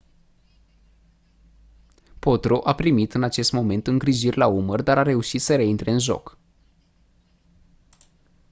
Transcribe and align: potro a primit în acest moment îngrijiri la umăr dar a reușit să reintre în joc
potro 2.19 2.61
a 2.63 2.73
primit 2.75 3.13
în 3.13 3.23
acest 3.23 3.51
moment 3.51 3.87
îngrijiri 3.87 4.37
la 4.37 4.47
umăr 4.47 4.81
dar 4.81 4.97
a 4.97 5.01
reușit 5.01 5.41
să 5.41 5.55
reintre 5.55 5.91
în 5.91 5.99
joc 5.99 6.37